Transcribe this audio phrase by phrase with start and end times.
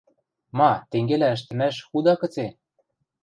[0.57, 2.47] Ма, тенгелӓ ӹштӹмӓш худа гыце?